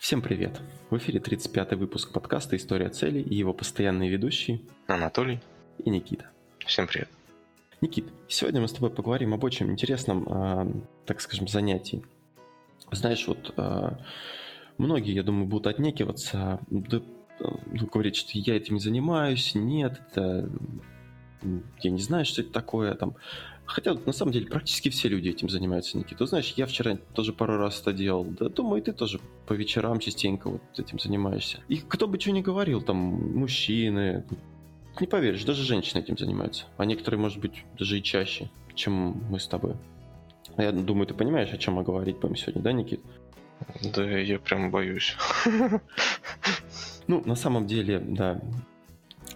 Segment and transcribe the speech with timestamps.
[0.00, 0.62] Всем привет!
[0.88, 5.40] В эфире 35-й выпуск подкаста «История целей» и его постоянные ведущие Анатолий
[5.76, 6.24] и Никита.
[6.64, 7.10] Всем привет.
[7.82, 10.72] Никит, сегодня мы с тобой поговорим об очень интересном, э,
[11.04, 12.02] так скажем, занятии.
[12.90, 13.90] Знаешь, вот э,
[14.78, 17.02] многие, я думаю, будут отнекиваться, да,
[17.38, 20.48] ну, говорить, что я этим не занимаюсь, нет, это
[21.82, 23.16] я не знаю, что это такое, там,
[23.70, 26.26] Хотя, на самом деле, практически все люди этим занимаются, Никита.
[26.26, 28.24] Знаешь, я вчера тоже пару раз это делал.
[28.24, 31.60] Да, думаю, ты тоже по вечерам частенько вот этим занимаешься.
[31.68, 34.24] И кто бы что ни говорил, там, мужчины,
[35.00, 36.64] не поверишь, даже женщины этим занимаются.
[36.78, 39.76] А некоторые, может быть, даже и чаще, чем мы с тобой.
[40.58, 43.00] Я думаю, ты понимаешь, о чем мы говорить будем сегодня, да, Никит?
[43.94, 45.16] Да, я прям боюсь.
[47.06, 48.40] Ну, на самом деле, да.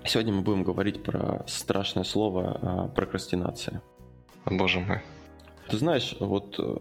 [0.04, 3.82] Сегодня мы будем говорить про страшное слово а, прокрастинация.
[4.46, 5.00] Боже мой.
[5.68, 6.76] Ты знаешь, вот э,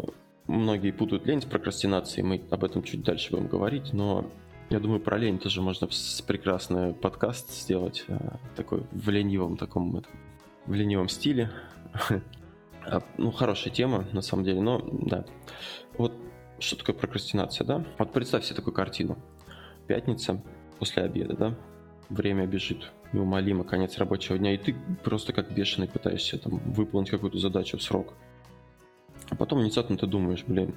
[0.47, 4.29] многие путают лень с прокрастинацией, мы об этом чуть дальше будем говорить, но
[4.69, 5.87] я думаю, про лень тоже можно
[6.27, 8.17] прекрасный подкаст сделать, э,
[8.55, 10.03] такой в ленивом таком,
[10.65, 11.51] в ленивом стиле.
[12.85, 15.23] А, ну, хорошая тема, на самом деле, но да.
[15.97, 16.11] Вот
[16.59, 17.85] что такое прокрастинация, да?
[17.97, 19.17] Вот представь себе такую картину.
[19.87, 20.43] Пятница
[20.79, 21.55] после обеда, да?
[22.09, 27.37] Время бежит неумолимо, конец рабочего дня, и ты просто как бешеный пытаешься там выполнить какую-то
[27.37, 28.13] задачу в срок.
[29.29, 30.75] А потом внезапно ты думаешь, блин,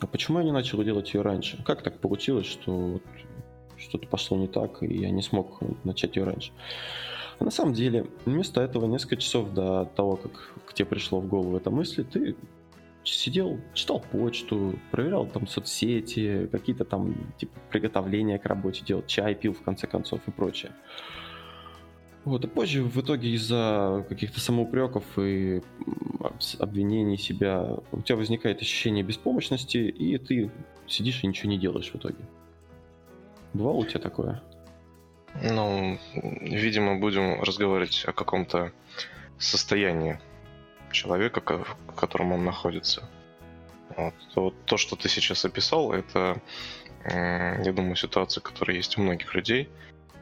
[0.00, 1.62] а почему я не начал делать ее раньше?
[1.64, 3.00] Как так получилось, что
[3.76, 6.52] что-то пошло не так, и я не смог начать ее раньше?
[7.38, 11.28] А на самом деле, вместо этого несколько часов до того, как к тебе пришло в
[11.28, 12.36] голову эта мысль, ты
[13.04, 19.54] сидел, читал почту, проверял там соцсети, какие-то там типа приготовления к работе делал, чай пил
[19.54, 20.72] в конце концов и прочее.
[22.24, 25.62] Вот, а позже в итоге из-за каких-то самоупреков и
[26.58, 30.50] обвинений себя у тебя возникает ощущение беспомощности, и ты
[30.86, 32.18] сидишь и ничего не делаешь в итоге.
[33.54, 34.42] Бывало у тебя такое?
[35.42, 38.72] Ну, видимо, будем разговаривать о каком-то
[39.38, 40.20] состоянии
[40.90, 43.08] человека, в котором он находится.
[43.96, 44.14] Вот.
[44.34, 46.40] вот то, что ты сейчас описал, это,
[47.04, 49.68] я думаю, ситуация, которая есть у многих людей–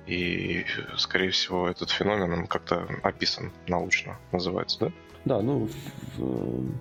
[0.06, 0.64] и,
[0.96, 4.92] скорее всего, этот феномен он как-то описан научно, называется, да?
[5.24, 5.68] Да, ну,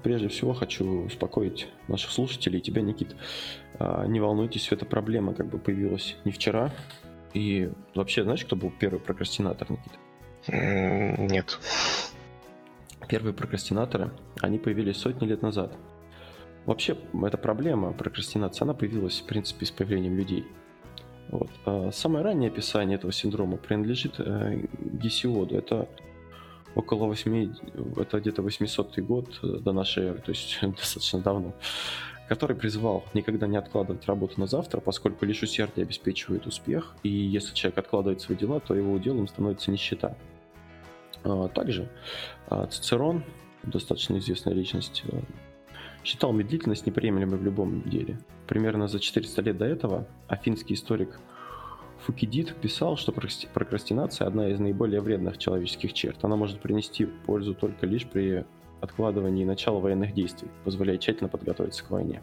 [0.03, 3.15] прежде всего хочу успокоить наших слушателей, тебя, Никит.
[3.79, 6.71] А, не волнуйтесь, эта проблема как бы появилась не вчера.
[7.33, 9.93] И вообще, знаешь, кто был первый прокрастинатор, Никит?
[11.31, 11.59] Нет.
[13.07, 14.11] Первые прокрастинаторы,
[14.41, 15.75] они появились сотни лет назад.
[16.67, 20.45] Вообще, эта проблема прокрастинации, она появилась, в принципе, с появлением людей–
[21.29, 21.49] вот.
[21.65, 25.57] А самое раннее описание этого синдрома принадлежит э, Гесиоду.
[25.57, 25.87] Это
[26.75, 27.55] около 8,
[27.97, 31.53] это где-то 800 год э, до нашей эры, то есть достаточно давно,
[32.27, 37.55] который призывал никогда не откладывать работу на завтра, поскольку лишь усердие обеспечивает успех, и если
[37.55, 40.15] человек откладывает свои дела, то его уделом становится нищета.
[41.23, 41.89] А также
[42.47, 43.23] а, Цицерон,
[43.63, 45.19] достаточно известная личность, э,
[46.05, 48.19] считал медлительность неприемлемой в любом деле.
[48.47, 51.19] Примерно за 400 лет до этого афинский историк
[52.05, 56.23] Фукидид писал, что прокрастинация– одна из наиболее вредных человеческих черт.
[56.23, 58.45] Она может принести пользу только лишь при
[58.81, 62.21] откладывании начала военных действий, позволяя тщательно подготовиться к войне.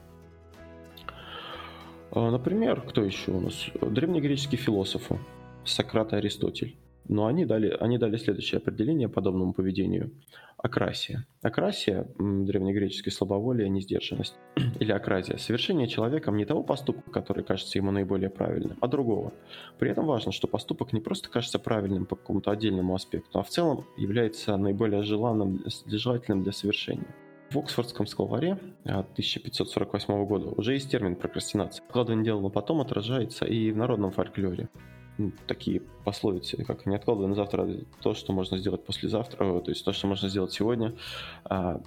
[2.13, 3.67] А, например, кто еще у нас?
[3.81, 5.19] Древнегреческие философы
[5.65, 6.77] Сократ и Аристотель.
[7.09, 10.13] Но они дали, они дали следующее определение подобному поведению.
[10.57, 11.27] Акрасия.
[11.43, 14.37] Акрасия, древнегреческий слабоволие, несдержанность.
[14.81, 15.37] Или акразия.
[15.37, 19.33] Совершение человеком не того поступка, который кажется ему наиболее правильным, а другого.
[19.81, 23.49] При этом важно, что поступок не просто кажется правильным по какому-то отдельному аспекту, а в
[23.49, 27.13] целом является наиболее желанным, желательным для совершения.
[27.51, 31.85] В Оксфордском словаре 1548 года уже есть термин прокрастинация.
[31.85, 34.71] Откладывание дела на потом отражается и в народном фольклоре
[35.19, 37.69] ну, такие пословицы, как не откладывай на завтра
[38.01, 40.95] то, что можно сделать послезавтра, то есть то, что можно сделать сегодня,
[41.45, 41.81] а,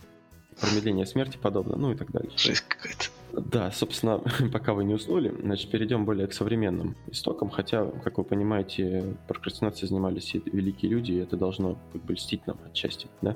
[0.59, 2.31] промедление смерти подобно, ну и так далее.
[2.38, 3.06] Жизнь какая-то.
[3.34, 4.19] Да, собственно,
[4.53, 9.89] пока вы не уснули, значит, перейдем более к современным истокам, хотя, как вы понимаете, прокрастинацией
[9.89, 13.36] занимались и великие люди, и это должно как бы льстить нам отчасти, да.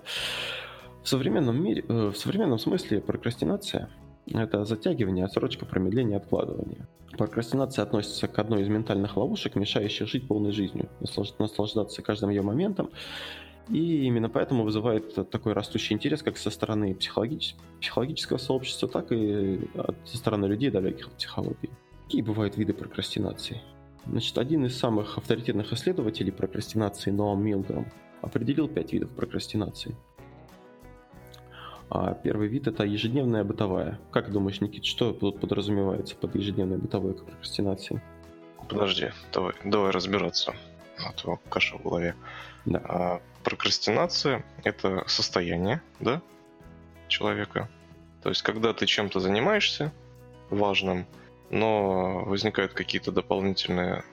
[1.04, 3.90] В современном мире, э, в современном смысле прокрастинация
[4.28, 6.88] это затягивание, отсрочка, промедление, откладывание.
[7.20, 10.88] Прокрастинация относится к одной из ментальных ловушек, мешающих жить полной жизнью,
[11.38, 12.92] наслаждаться каждым ее моментом.
[13.68, 17.58] И именно поэтому вызывает такой растущий интерес как со стороны психологич...
[17.82, 19.60] психологического сообщества, так и
[20.06, 21.70] со стороны людей, далеких от психологии.
[22.06, 23.62] Какие бывают виды прокрастинации?
[24.06, 27.86] Значит, один из самых авторитетных исследователей прокрастинации, Ноам Милграм,
[28.22, 29.94] определил пять видов прокрастинации–
[31.90, 34.00] А первый вид это ежедневная бытовая.
[34.12, 38.02] Как думаешь, Никит, что тут подразумевается под ежедневной бытовой прокрастинацией?
[38.68, 40.54] Подожди, давай, давай разбираться.
[41.04, 42.16] А то каша в голове.
[42.66, 42.82] Да.
[42.84, 46.22] А, прокрастинация это состояние, да,
[47.08, 47.68] человека.
[48.22, 49.92] То есть, когда ты чем-то занимаешься
[50.52, 51.08] важным,
[51.50, 54.04] но возникают какие-то дополнительные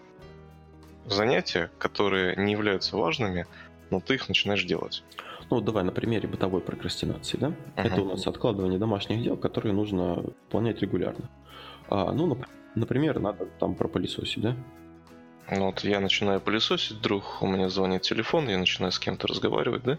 [1.04, 3.46] занятия, которые не являются важными,
[3.90, 5.02] но ты их начинаешь делать.
[5.50, 7.48] Ну, давай на примере бытовой прокрастинации, да?
[7.48, 7.54] Uh-huh.
[7.76, 11.30] Это у нас откладывание домашних дел, которые нужно выполнять регулярно.
[11.88, 12.36] А, ну,
[12.74, 14.56] например, надо там пропылесосить, да?
[15.50, 19.84] Ну вот я начинаю пылесосить, вдруг у меня звонит телефон, я начинаю с кем-то разговаривать,
[19.84, 19.98] да?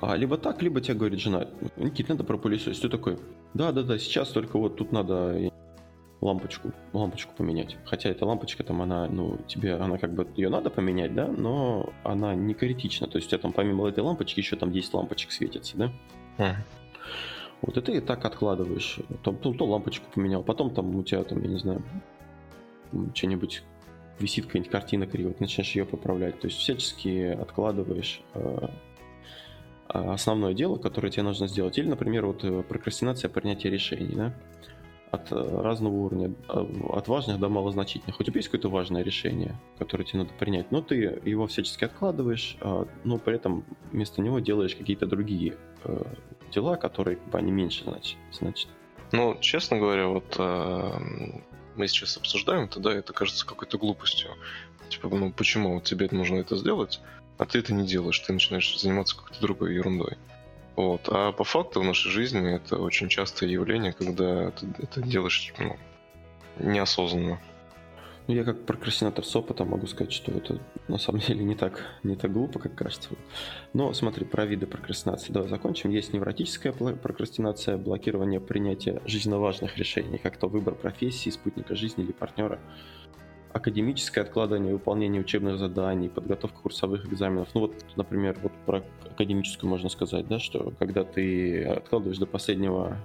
[0.00, 2.82] А, либо так, либо тебе говорит жена, Никит, надо пропылесосить.
[2.82, 3.18] Ты такой,
[3.54, 5.50] да-да-да, сейчас только вот тут надо
[6.20, 7.76] лампочку, лампочку поменять.
[7.84, 11.92] Хотя эта лампочка там, она, ну, тебе, она как бы, ее надо поменять, да, но
[12.02, 13.06] она не критична.
[13.06, 15.92] То есть у тебя там помимо этой лампочки еще там 10 лампочек светится, да?
[16.38, 16.54] Mm.
[17.62, 18.98] Вот и ты так откладываешь.
[19.22, 21.82] То, то, то лампочку поменял, потом там у тебя там, я не знаю,
[23.14, 23.62] что-нибудь
[24.18, 26.40] висит какая-нибудь картина криво, ты начинаешь ее поправлять.
[26.40, 28.68] То есть всячески откладываешь э,
[29.88, 31.78] основное дело, которое тебе нужно сделать.
[31.78, 34.34] Или, например, вот э, прокрастинация принятия решений, да?
[35.14, 38.20] От э, разного уровня, э, от важных до малозначительных.
[38.20, 42.56] У тебя есть какое-то важное решение, которое тебе надо принять, но ты его всячески откладываешь,
[42.60, 46.04] а, но при этом вместо него делаешь какие-то другие э,
[46.52, 47.84] дела, которые как бы, они меньше
[48.32, 48.68] значит.
[49.12, 50.38] Ну, честно говоря, вот
[51.76, 54.30] мы сейчас обсуждаем это, да, это кажется какой-то глупостью.
[54.88, 57.00] Типа, ну почему тебе нужно это сделать,
[57.38, 60.16] а ты это не делаешь, ты начинаешь заниматься какой-то другой ерундой.
[60.76, 61.08] Вот.
[61.08, 65.76] А по факту в нашей жизни это очень частое явление, когда ты это делаешь ну,
[66.58, 67.40] неосознанно.
[68.26, 71.84] Ну, я как прокрастинатор с опытом могу сказать, что это на самом деле не так,
[72.02, 73.10] не так глупо, как кажется.
[73.74, 75.30] Но смотри, про виды прокрастинации.
[75.30, 75.90] Давай закончим.
[75.90, 82.12] Есть невротическая прокрастинация, блокирование принятия жизненно важных решений, как то выбор профессии, спутника жизни или
[82.12, 82.58] партнера
[83.54, 87.48] академическое откладывание выполнения учебных заданий, подготовка курсовых экзаменов.
[87.54, 92.98] Ну вот, например, вот про академическую можно сказать, да, что когда ты откладываешь до последнего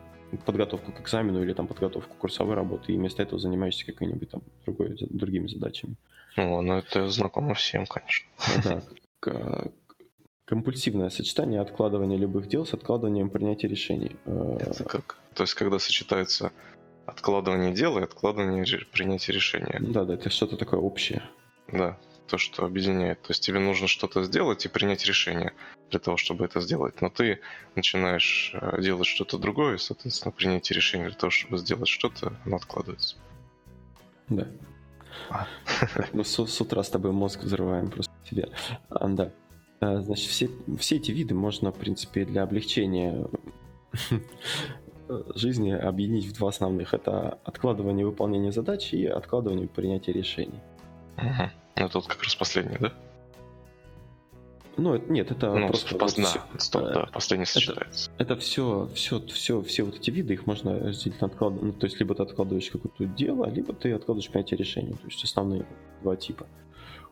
[0.46, 4.98] подготовку к экзамену или там подготовку курсовой работы, и вместо этого занимаешься какой-нибудь там другой,
[5.00, 5.96] другими задачами.
[6.36, 8.28] Ну, ну это знакомо всем, конечно.
[9.22, 9.66] Да,
[10.46, 14.16] компульсивное сочетание откладывания любых дел с откладыванием принятия решений.
[14.26, 15.18] Это как?
[15.36, 16.52] То есть, когда сочетается
[17.10, 19.78] откладывание дела и откладывание принятия решения.
[19.80, 21.24] Да, да, это что-то такое общее.
[21.72, 21.98] Да,
[22.28, 23.22] то, что объединяет.
[23.22, 25.54] То есть тебе нужно что-то сделать и принять решение
[25.90, 27.02] для того, чтобы это сделать.
[27.02, 27.40] Но ты
[27.76, 32.58] начинаешь э, делать что-то другое, и, соответственно, принятие решения для того, чтобы сделать что-то, оно
[32.58, 33.18] откладывается.
[34.30, 34.48] Да.
[36.14, 38.50] Мы с, с утра с тобой мозг взрываем просто себе.
[38.90, 39.32] А, да.
[39.80, 43.26] А, значит, все, все эти виды можно, в принципе, для облегчения
[45.36, 46.94] жизни объединить в два основных.
[46.94, 50.60] Это откладывание выполнения задач и откладывание принятия решений.
[51.18, 51.50] Угу.
[51.78, 52.94] Ну, тут как раз последний, да?
[54.78, 55.96] Ну, нет, это ну, просто...
[55.96, 56.16] Пос...
[56.18, 58.10] Вот да, все, стоп, да, последний сочетается.
[58.18, 61.74] Это, это все, все, все, все вот эти виды, их можно разделить на откладывание.
[61.74, 64.94] Ну, то есть, либо ты откладываешь какое-то дело, либо ты откладываешь принятие решения.
[64.94, 65.66] То есть, основные
[66.02, 66.48] два типа.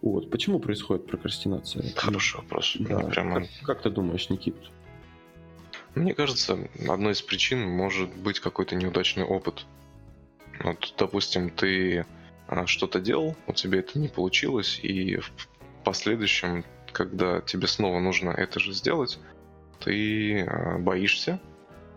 [0.01, 0.29] Вот.
[0.29, 1.83] Почему происходит прокрастинация?
[1.95, 2.77] Хороший вопрос.
[2.79, 2.99] Да.
[2.99, 3.41] Прямо...
[3.41, 4.55] Как, как ты думаешь, Никит?
[5.97, 9.65] Мне кажется, одной из причин может быть какой-то неудачный опыт.
[10.59, 12.05] Вот, допустим, ты
[12.47, 15.31] а, что-то делал, у тебя это не получилось, и в
[15.83, 19.19] последующем, когда тебе снова нужно это же сделать,
[19.79, 21.39] ты а, боишься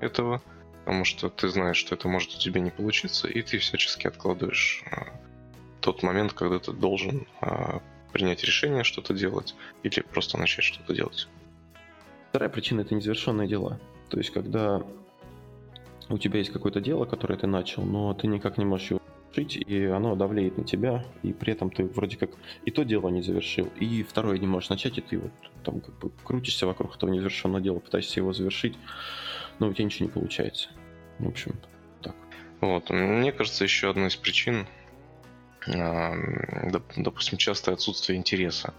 [0.00, 0.42] этого,
[0.84, 4.82] потому что ты знаешь, что это может у тебя не получиться, и ты всячески откладываешь
[4.90, 5.08] а,
[5.82, 7.26] тот момент, когда ты должен
[8.12, 11.28] принять решение что-то делать или просто начать что-то делать.
[12.30, 13.78] Вторая причина– это незавершенные дела.
[14.08, 14.82] То есть, когда
[16.08, 19.00] у тебя есть какое-то дело, которое ты начал, но ты никак не можешь его
[19.32, 22.30] завершить, и оно давлеет на тебя, и при этом ты вроде как
[22.64, 25.32] и то дело не завершил, и второе не можешь начать, и ты вот
[25.64, 28.78] там как бы крутишься вокруг этого незавершенного дела, пытаешься его завершить,
[29.58, 30.68] но у тебя ничего не получается.
[31.18, 31.54] В общем,
[32.00, 32.14] так.
[32.60, 34.66] Вот, мне кажется, еще одной из причин,
[35.66, 38.72] допустим, частое отсутствие интереса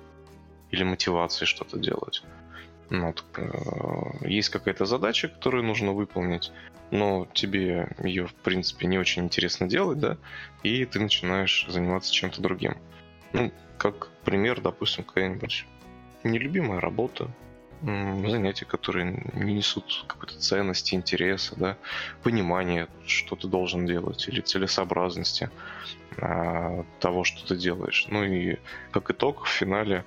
[0.70, 2.24] или мотивации что-то делать.
[2.92, 6.52] Ну, вот, э, есть какая-то задача, которую нужно выполнить,
[6.92, 10.18] но тебе ее, в принципе, не очень интересно делать, да,
[10.62, 12.76] и ты начинаешь заниматься чем-то другим.
[13.32, 15.66] Ну, как пример, допустим, какая-нибудь
[16.26, 17.32] нелюбимая работа,
[17.82, 21.78] занятия, которые не несут какой-то ценности, интереса, да,
[22.24, 25.50] понимания, что ты должен делать, или целесообразности
[26.18, 28.06] а, того, что ты делаешь.
[28.10, 28.58] Ну и
[28.92, 30.04] как итог, в финале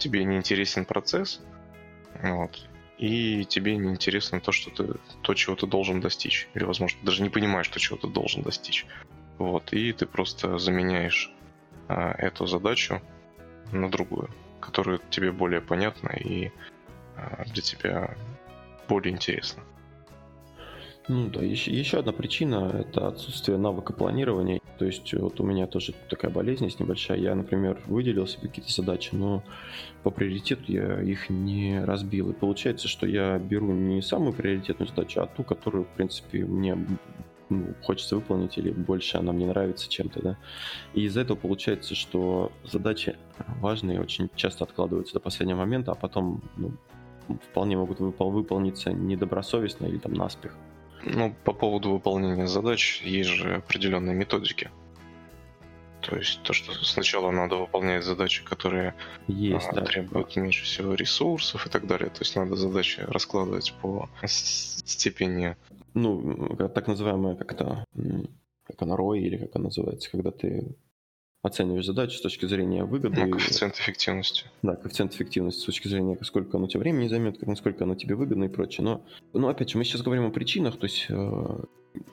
[0.00, 1.40] тебе не интересен процесс,
[2.22, 6.48] вот, и тебе не интересно то, что ты, то, чего ты должен достичь.
[6.54, 8.86] Или, возможно, даже не понимаешь, то, чего ты должен достичь.
[9.38, 11.32] Вот, и ты просто заменяешь
[11.88, 13.00] а, эту задачу
[13.72, 14.28] на другую,
[14.60, 16.50] которая тебе более понятна и
[17.16, 18.16] а, для тебя
[18.88, 19.62] более интересна.
[21.10, 24.60] Ну да, еще, еще одна причина– это отсутствие навыка планирования.
[24.78, 27.18] То есть вот у меня тоже такая болезнь есть небольшая.
[27.18, 29.42] Я, например, выделил себе какие-то задачи, но
[30.04, 32.30] по приоритету я их не разбил.
[32.30, 36.78] И получается, что я беру не самую приоритетную задачу, а ту, которую, в принципе, мне
[37.48, 40.38] ну, хочется выполнить или больше она мне нравится чем-то, да.
[40.94, 43.16] И из-за этого получается, что задачи
[43.58, 46.70] важные очень часто откладываются до последнего момента, а потом ну,
[47.50, 50.54] вполне могут выпол- выполниться недобросовестно или там наспех.
[51.04, 54.70] Ну, по поводу выполнения задач есть же определенные методики.
[56.00, 58.94] То есть то, что сначала надо выполнять задачи, которые
[59.26, 59.84] есть, а, да.
[59.84, 62.08] требуют меньше всего ресурсов и так далее.
[62.08, 65.56] То есть надо задачи раскладывать по степени.
[65.92, 67.84] Ну, так называемая, как это,
[68.66, 70.76] как она ROI или как она называется, когда ты
[71.42, 73.24] оцениваешь задачу с точки зрения выгоды.
[73.24, 74.44] Ну, коэффициент эффективности.
[74.62, 78.44] Да, коэффициент эффективности с точки зрения, сколько оно тебе времени займет, насколько оно тебе выгодно
[78.44, 78.84] и прочее.
[78.84, 81.60] Но, но опять же, мы сейчас говорим о причинах, то есть э,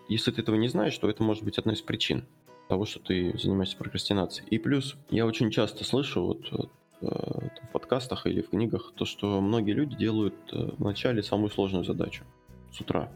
[0.07, 2.25] если ты этого не знаешь, то это может быть одной из причин
[2.69, 4.47] того, что ты занимаешься прокрастинацией.
[4.49, 9.41] И плюс, я очень часто слышу вот э, в подкастах или в книгах то, что
[9.41, 12.23] многие люди делают э, вначале самую сложную задачу
[12.71, 13.11] с утра.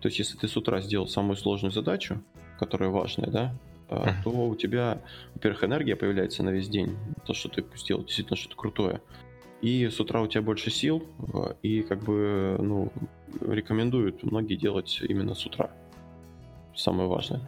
[0.00, 2.22] То есть, если ты с утра сделал самую сложную задачу,
[2.58, 3.54] которая важная, да.
[3.88, 5.00] То у тебя,
[5.34, 9.00] во-первых, энергия появляется на весь день, то, что ты сделал действительно что-то крутое.
[9.60, 11.04] И с утра у тебя больше сил,
[11.34, 12.92] а, и как бы, ну,
[13.40, 15.70] рекомендуют многие делать именно с утра.
[16.76, 17.40] Самое важное.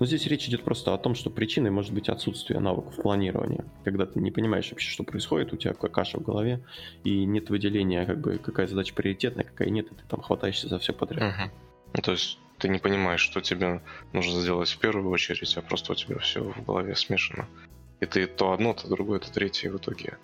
[0.00, 3.66] Но здесь речь идет просто о том, что причиной может быть отсутствие навыков планирования.
[3.84, 6.64] Когда ты не понимаешь вообще, что происходит, у тебя каша в голове,
[7.04, 10.78] и нет выделения, как бы, какая задача приоритетная, какая нет, и ты там хватаешься за
[10.78, 11.34] все подряд.
[11.34, 12.00] Uh-huh.
[12.00, 15.94] То есть ты не понимаешь, что тебе нужно сделать в первую очередь, а просто у
[15.94, 17.46] тебя все в голове смешано.
[18.00, 20.18] И ты то одно, то другое, то третье в итоге.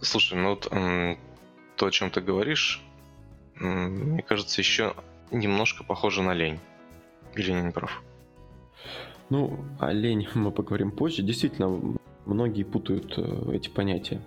[0.00, 0.68] Слушай, ну вот
[1.76, 2.82] то, о чем ты говоришь,
[3.54, 4.94] мне кажется, еще
[5.30, 6.58] немножко похоже на лень.
[7.34, 8.02] Или не прав?
[9.28, 11.22] Ну, о лень мы поговорим позже.
[11.22, 14.20] Действительно, многие путают э, эти понятия.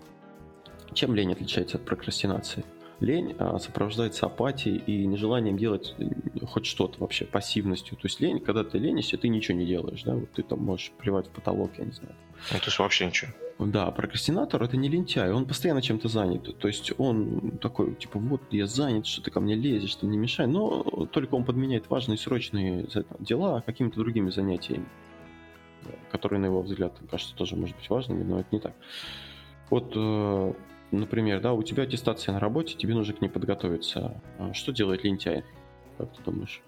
[0.93, 2.63] Чем лень отличается от прокрастинации?
[2.99, 7.97] Лень а, сопровождается апатией и нежеланием делать э, хоть что-то вообще, пассивностью.
[7.97, 10.91] То есть лень, когда ты ленишься, ты ничего не делаешь, да, вот ты там можешь
[10.91, 12.15] плевать в потолок, я не знаю.
[12.51, 13.31] Ну, то есть вообще ничего.
[13.59, 16.57] Да, прокрастинатор это не лентяй, он постоянно чем-то занят.
[16.59, 20.17] То есть он такой, типа, вот я занят, что ты ко мне лезешь, ты не
[20.17, 20.47] мешай.
[20.47, 22.87] Но только он подменяет важные срочные
[23.19, 24.85] дела какими-то другими занятиями,
[26.09, 28.73] которые, на его взгляд, кажется, тоже может быть важными, но это не так.
[29.69, 30.53] Вот э,
[30.91, 34.22] например, да, у тебя аттестация на работе, тебе нужно к ней подготовиться.
[34.38, 35.43] А что делает лентяй?
[35.98, 36.62] Как ты думаешь?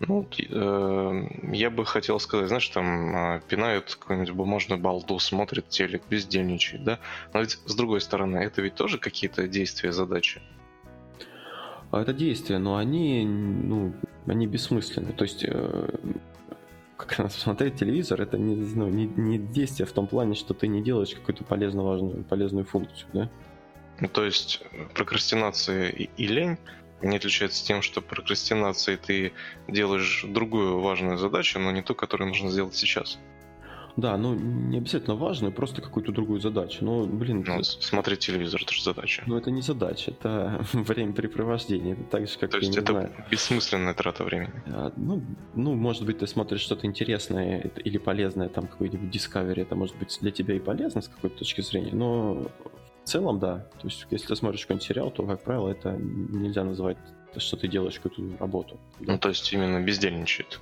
[0.00, 6.02] Ну, э, я бы хотел сказать, знаешь, там э, пинают какую-нибудь бумажную балду, смотрят телек,
[6.08, 6.98] бездельничают, да?
[7.34, 10.40] Но ведь с другой стороны, это ведь тоже какие-то действия, задачи.
[11.90, 13.92] А это действия, но они, ну,
[14.26, 15.12] они бессмысленны.
[15.12, 15.88] То есть э,
[17.06, 20.68] как раз смотреть телевизор, это не, ну, не, не действие в том плане, что ты
[20.68, 23.30] не делаешь какую-то полезно важную, полезную функцию, да?
[24.00, 24.62] Ну, то есть
[24.94, 26.58] прокрастинация и, и лень
[27.02, 29.32] не отличаются тем, что прокрастинацией ты
[29.68, 33.18] делаешь другую важную задачу, но не ту, которую нужно сделать сейчас.
[33.96, 36.84] Да, ну не обязательно важную, просто какую-то другую задачу.
[36.84, 37.44] Ну, блин.
[37.46, 39.22] Ну, смотреть телевизор это же задача.
[39.26, 41.94] Ну, это не задача, это времяпрепровождение.
[41.94, 43.10] Это так же, как То есть это знаю.
[43.30, 44.62] бессмысленная трата времени.
[44.66, 45.22] А, ну,
[45.54, 50.16] ну, может быть, ты смотришь что-то интересное или полезное, там какой-нибудь Discovery, это может быть
[50.20, 52.46] для тебя и полезно с какой-то точки зрения, но
[53.04, 53.66] в целом, да.
[53.80, 56.98] То есть, если ты смотришь какой-нибудь сериал, то, как правило, это нельзя называть,
[57.36, 58.78] что ты делаешь какую-то работу.
[59.00, 59.12] Да?
[59.12, 60.60] Ну, то есть именно бездельничает.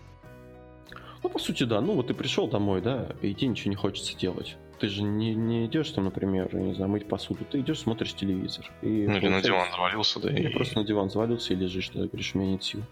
[1.22, 1.80] Ну, по сути, да.
[1.80, 4.56] Ну, вот ты пришел домой, да, и тебе ничего не хочется делать.
[4.78, 7.44] Ты же не, не идешь там, например, не знаю, мыть посуду.
[7.44, 8.70] Ты идешь, смотришь телевизор.
[8.82, 10.30] И ну, или на диван завалился, да.
[10.30, 10.52] Или и...
[10.52, 12.82] просто на диван завалился и лежишь, да, говоришь, у меня нет сил.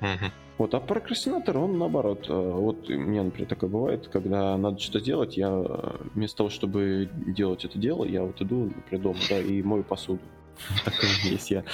[0.00, 0.30] Угу.
[0.58, 2.26] Вот, а прокрастинатор, он наоборот.
[2.28, 6.50] Э, вот у меня, например, такое бывает, когда надо что-то делать, я э, вместо того,
[6.50, 10.20] чтобы делать это дело, я вот иду, например, дома, да, и мою посуду.
[10.84, 11.50] Такое есть.
[11.50, 11.64] Я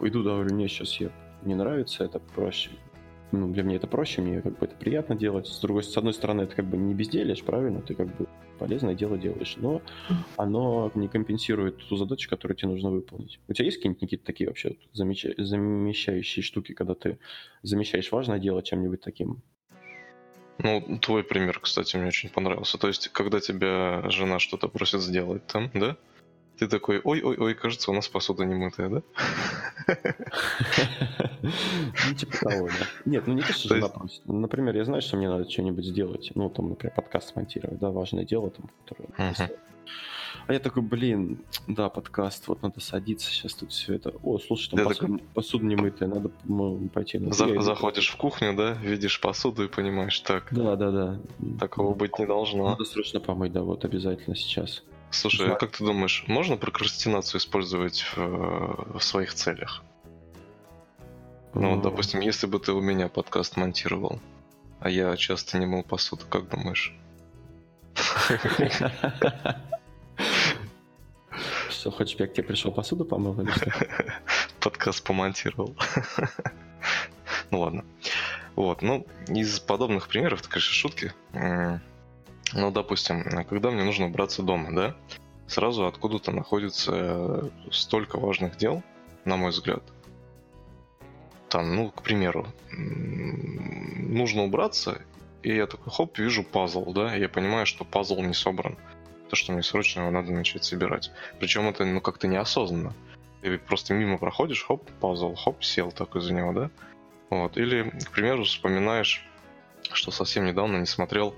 [0.00, 1.10] иду, говорю, мне сейчас я
[1.42, 2.70] не нравится, это проще
[3.32, 5.46] ну, для меня это проще, мне как бы это приятно делать.
[5.46, 8.26] С другой, с одной стороны, это как бы не безделишь, правильно, ты как бы
[8.58, 9.82] полезное дело делаешь, но
[10.36, 13.38] оно не компенсирует ту задачу, которую тебе нужно выполнить.
[13.48, 15.32] У тебя есть какие-нибудь какие такие вообще замеча...
[15.36, 17.18] замещающие штуки, когда ты
[17.62, 19.42] замещаешь важное дело чем-нибудь таким?
[20.58, 22.78] Ну, твой пример, кстати, мне очень понравился.
[22.78, 25.96] То есть, когда тебя жена что-то просит сделать там, да?
[26.58, 29.02] Ты такой, ой-ой-ой, кажется, у нас посуда не мытая, да?
[31.40, 32.86] Ну, типа того, да.
[33.04, 34.22] Нет, ну не то, что жена просит.
[34.26, 36.32] Например, я знаю, что мне надо что-нибудь сделать.
[36.34, 39.48] Ну, там, например, подкаст смонтировать, да, важное дело, там, которое...
[40.46, 44.14] А я такой, блин, да, подкаст, вот надо садиться сейчас тут все это.
[44.22, 45.18] О, слушай, там посуда, такой...
[45.34, 46.30] посуда не мытая, надо
[46.92, 47.32] пойти на...
[47.32, 50.48] За- заходишь в кухню, да, видишь посуду и понимаешь, так.
[50.50, 51.20] Да, да, да.
[51.60, 52.70] Такого быть не должно.
[52.70, 54.82] Надо срочно помыть, да, вот обязательно сейчас.
[55.10, 59.82] Слушай, а как ты думаешь, можно прокрастинацию использовать в, в своих целях?
[61.54, 64.20] Ну, вот, допустим, если бы ты у меня подкаст монтировал,
[64.80, 66.94] а я часто не мыл посуду, как думаешь?
[71.70, 73.70] Что, хочешь, я к тебе пришел посуду помыл или что?
[74.60, 75.74] Подкаст помонтировал.
[77.50, 77.82] Ну ладно.
[78.56, 81.14] Вот, ну, из подобных примеров, это, конечно, шутки.
[82.54, 84.96] Ну, допустим, когда мне нужно убраться дома, да,
[85.46, 88.82] сразу откуда-то находится столько важных дел,
[89.24, 89.82] на мой взгляд.
[91.48, 95.00] Там, ну, к примеру, нужно убраться,
[95.42, 98.76] и я такой, хоп, вижу пазл, да, и я понимаю, что пазл не собран.
[99.30, 101.10] То, что мне срочно его надо начать собирать.
[101.38, 102.94] Причем это, ну, как-то неосознанно.
[103.42, 106.70] Ты просто мимо проходишь, хоп, пазл, хоп, сел такой за него, да?
[107.30, 107.56] Вот.
[107.58, 109.24] Или, к примеру, вспоминаешь,
[109.92, 111.34] что совсем недавно не смотрел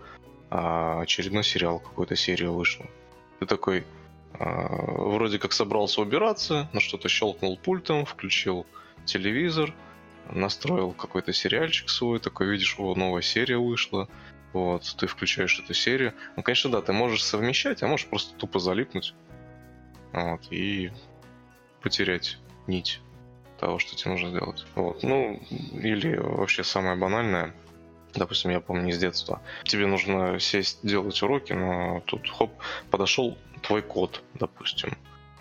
[0.51, 2.87] а, очередной сериал, какую-то серию вышла.
[3.39, 3.87] Ты такой,
[4.35, 8.67] а, вроде как собрался убираться, но что-то щелкнул пультом, включил
[9.05, 9.73] телевизор,
[10.29, 14.09] настроил какой-то сериальчик свой, такой видишь, о, новая серия вышла,
[14.53, 16.15] вот, ты включаешь эту серию.
[16.37, 19.15] Ну, конечно, да, ты можешь совмещать, а можешь просто тупо залипнуть,
[20.13, 20.91] вот, и
[21.81, 23.01] потерять нить
[23.61, 24.67] того, что тебе нужно делать.
[24.75, 25.41] Вот, ну,
[25.75, 27.55] или вообще самое банальное–
[28.15, 29.41] Допустим, я помню из детства.
[29.65, 32.53] Тебе нужно сесть, делать уроки, но тут, хоп,
[32.91, 34.97] подошел твой кот, допустим.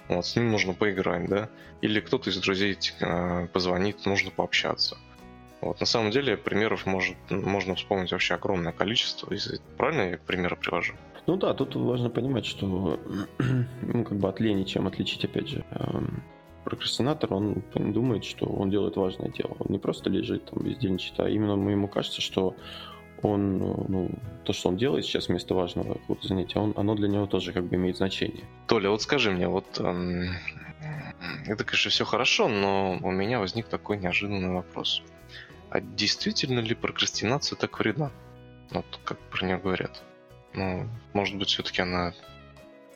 [0.07, 1.49] Вот, с ним нужно поиграть, да?
[1.81, 4.97] Или кто-то из друзей э, позвонит, нужно пообщаться.
[5.61, 9.33] Вот, на самом деле примеров может, можно вспомнить вообще огромное количество.
[9.77, 10.93] Правильно я примеры привожу?
[11.27, 12.99] Ну да, тут важно понимать, что
[13.81, 16.23] ну, как бы от лени, чем отличить, опять же, эм,
[16.63, 19.55] прокрастинатор, он думает, что он делает важное дело.
[19.59, 22.55] Он не просто лежит там бездельничает, а именно ему кажется, что
[23.21, 24.09] он, ну,
[24.45, 27.65] то, что он делает сейчас вместо важного какого-то занятия, он, оно для него тоже как
[27.65, 28.43] бы имеет значение.
[28.67, 30.35] Толя, вот скажи мне, вот эм,
[31.45, 35.01] это, конечно, все хорошо, но у меня возник такой неожиданный вопрос.
[35.69, 38.11] А действительно ли прокрастинация так вредна?
[38.71, 40.03] Вот как про нее говорят.
[40.53, 42.13] Ну, может быть, все-таки она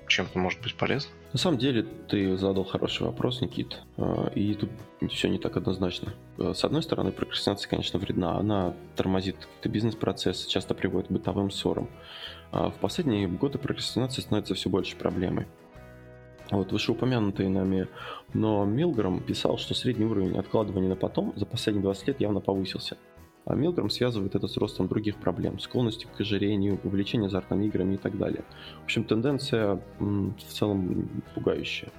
[0.08, 1.12] чем-то может быть полезна?
[1.34, 4.70] На самом деле, ты задал хороший вопрос, Никит, а, и тут
[5.10, 6.14] все не так однозначно.
[6.38, 8.38] А, с одной стороны, прокрастинация, конечно, вредна.
[8.38, 11.90] Она тормозит какие-то бизнес-процессы, часто приводит к бытовым ссорам.
[12.52, 15.48] А в последние годы прокрастинация становится все больше проблемой.
[16.52, 17.88] Вот вышеупомянутый нами,
[18.36, 22.98] но Милграм писал, что средний уровень откладывания на потом за последние 20 лет явно повысился.
[23.46, 27.98] А Милграм связывает это с ростом других проблем, склонностью к ожирению, увлечением азартными играми и
[27.98, 28.44] так далее.
[28.82, 31.90] В общем, тенденция в целом пугающая.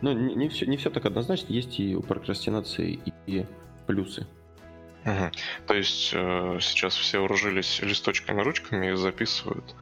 [0.00, 3.46] Но не, не, все, не все так однозначно, есть и у прокрастинации и,
[3.86, 4.26] плюсы.
[5.04, 5.30] Угу.
[5.66, 9.74] То есть э, сейчас все вооружились листочками, ручками и записывают.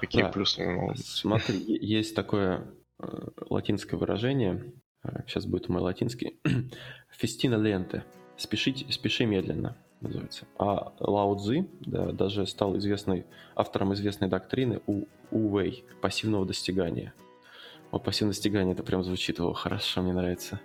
[0.00, 0.28] Какие да.
[0.28, 1.06] плюсы могут быть?
[1.06, 2.66] Смотри, есть такое
[2.98, 3.06] э,
[3.48, 4.72] латинское выражение,
[5.04, 6.40] э, сейчас будет мой латинский,
[7.10, 8.04] фестина ленте,
[8.36, 10.46] спешить, спеши медленно называется.
[10.58, 17.14] А Лао Цзи да, даже стал известной, автором известной доктрины У, Уэй, пассивного достигания.
[17.90, 20.60] Вот пассивное достигание, это прям звучит, о, хорошо, мне нравится.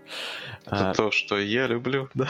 [0.65, 2.29] Это а, то, что я люблю, да?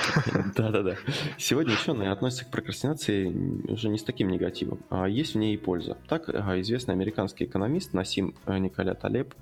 [0.55, 0.95] Да-да-да.
[1.37, 3.27] Сегодня ученые относятся к прокрастинации
[3.71, 5.97] уже не с таким негативом, а есть в ней и польза.
[6.09, 9.35] Так, известный американский экономист Насим Николя Талеб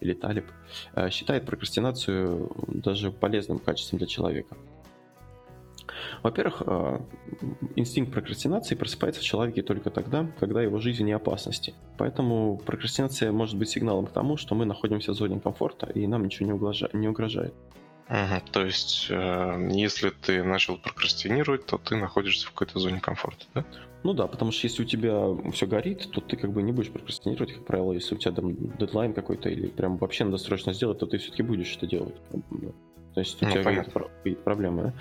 [0.00, 0.46] или Талиб
[0.94, 4.56] э, считает прокрастинацию даже полезным качеством для человека.
[6.22, 7.00] Во-первых, э,
[7.76, 11.74] инстинкт прокрастинации просыпается в человеке только тогда, когда его жизнь не опасности.
[11.98, 16.24] Поэтому прокрастинация может быть сигналом к тому, что мы находимся в зоне комфорта и нам
[16.24, 16.46] ничего
[16.92, 17.54] не угрожает.
[18.08, 23.46] Угу, то есть, э, если ты начал прокрастинировать, то ты находишься в какой-то зоне комфорта,
[23.52, 23.64] да?
[24.04, 26.92] Ну да, потому что если у тебя все горит, то ты как бы не будешь
[26.92, 30.98] прокрастинировать, как правило, если у тебя там дедлайн какой-то или прям вообще надо срочно сделать,
[30.98, 32.14] то ты все-таки будешь это делать.
[33.16, 34.10] То есть у ну, тебя какие-то
[34.44, 34.92] проблемы.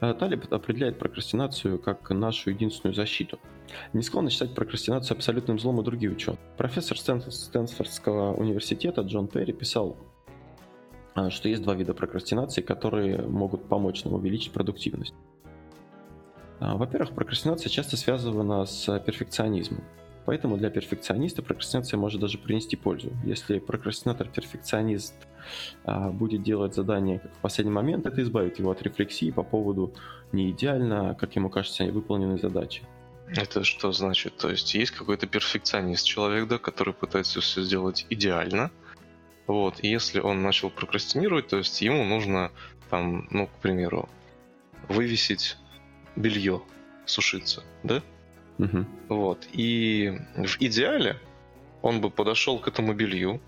[0.00, 0.14] Да?
[0.14, 3.38] Талиб определяет прокрастинацию как нашу единственную защиту.
[3.92, 6.40] Не склонны считать прокрастинацию абсолютным злом и другие ученые.
[6.56, 9.98] Профессор Стэнфордского университета Джон Перри писал,
[11.14, 15.12] а, что есть два вида прокрастинации, которые могут помочь нам увеличить продуктивность.
[16.60, 19.84] А, во-первых, прокрастинация часто связана с перфекционизмом.
[20.30, 23.10] Поэтому для перфекциониста прокрастинация может даже принести пользу.
[23.24, 25.14] Если прокрастинатор-перфекционист
[25.82, 29.92] а, будет делать задание как в последний момент, это избавит его от рефлексии по поводу
[30.30, 32.84] не идеально, как ему кажется, выполненной задачи.
[33.26, 34.36] Это что значит?
[34.36, 38.70] То есть есть какой-то перфекционист человек, да, который пытается все сделать идеально.
[39.48, 42.52] Вот, и если он начал прокрастинировать, то есть ему нужно
[42.88, 44.08] там, ну, к примеру,
[44.88, 45.56] вывесить
[46.14, 46.62] белье,
[47.04, 48.00] сушиться, да?
[48.64, 48.86] Угу.
[49.08, 49.48] Вот.
[49.52, 51.16] И в идеале
[51.82, 53.40] он бы подошел к этому белью,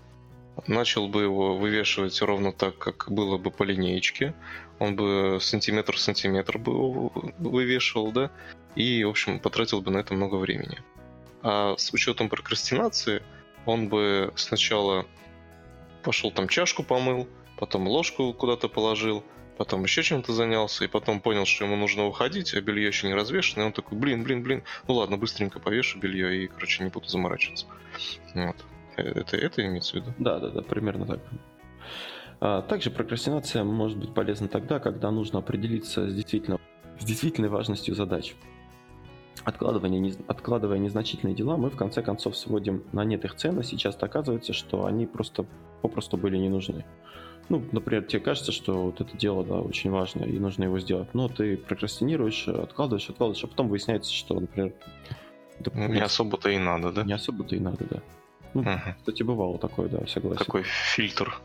[0.67, 4.33] начал бы его вывешивать ровно так, как было бы по линеечке.
[4.79, 8.31] Он бы сантиметр в сантиметр бы его вывешивал, да?
[8.75, 10.79] И, в общем, потратил бы на это много времени.
[11.41, 13.21] А с учетом прокрастинации
[13.65, 15.05] он бы сначала
[16.03, 19.23] пошел там чашку помыл, потом ложку куда-то положил,
[19.57, 23.13] потом еще чем-то занялся, и потом понял, что ему нужно уходить, а белье еще не
[23.13, 26.89] развешено, и он такой, блин, блин, блин, ну ладно, быстренько повешу белье и, короче, не
[26.89, 27.65] буду заморачиваться.
[28.33, 28.55] Вот.
[28.97, 30.13] Э, это, это имеется в виду?
[30.17, 31.19] Да, да, да, примерно так.
[32.39, 36.59] А, также прокрастинация может быть полезна тогда, когда нужно определиться с, действительно,
[36.99, 38.35] с действительной важностью задач.
[39.43, 44.05] Откладывание, откладывая незначительные дела, мы в конце концов сводим на нет их ценность, и часто
[44.05, 45.45] оказывается, что они просто
[45.81, 46.85] попросту были не нужны.
[47.49, 51.13] Ну, например, тебе кажется, что вот это дело, да, очень важно, и нужно его сделать,
[51.13, 54.73] но ты прокрастинируешь, откладываешь, откладываешь, а потом выясняется, что, например...
[55.59, 57.03] Да, не особо-то и надо, да?
[57.03, 58.01] Не особо-то и надо, да.
[58.53, 58.69] Ну, угу.
[58.99, 60.37] кстати, бывало такое, да, согласен.
[60.37, 61.39] Такой фильтр,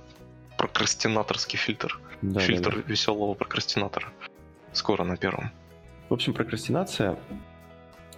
[0.56, 2.00] прокрастинаторский фильтр.
[2.22, 2.88] Да, фильтр да, да.
[2.88, 4.08] веселого прокрастинатора.
[4.72, 5.50] Скоро на первом.
[6.08, 7.18] В общем, прокрастинация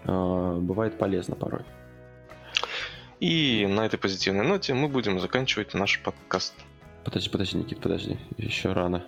[0.04, 1.62] э, бывает полезна порой.
[3.20, 6.54] И на этой позитивной ноте мы будем заканчивать наш подкаст.
[7.04, 8.18] Подожди, подожди, Никит, подожди.
[8.36, 9.04] Еще рано.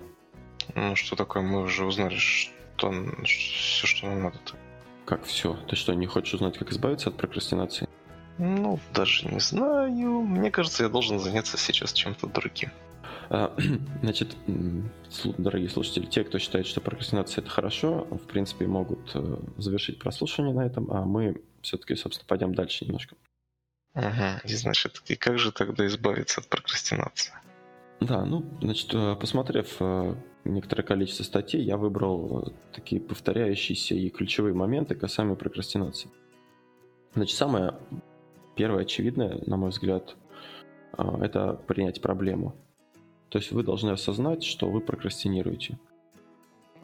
[0.74, 1.42] Ну, что такое?
[1.42, 2.92] Мы уже узнали, что
[3.24, 4.38] все, что нам надо.
[4.38, 4.54] -то.
[5.04, 5.56] Как все?
[5.68, 7.88] Ты что, не хочешь узнать, как избавиться от прокрастинации?
[8.38, 10.22] Ну, даже не знаю.
[10.22, 12.70] Мне кажется, я должен заняться сейчас чем-то другим.
[13.28, 13.54] А,
[14.02, 14.36] значит,
[15.38, 20.54] дорогие слушатели, те, кто считает, что прокрастинация это хорошо, в принципе, могут э, завершить прослушивание
[20.54, 23.16] на этом, а мы все-таки, собственно, пойдем дальше немножко.
[23.94, 27.32] Ага, и значит, и как же тогда избавиться от прокрастинации?
[28.06, 34.54] Да, ну, значит, э, посмотрев э, некоторое количество статей, я выбрал такие повторяющиеся и ключевые
[34.54, 36.10] моменты касаемо прокрастинации.
[37.14, 37.74] Значит, самое
[38.54, 40.16] Первое, очевидное, на мой взгляд,
[40.96, 42.54] это принять проблему.
[43.30, 45.78] То есть вы должны осознать, что вы прокрастинируете.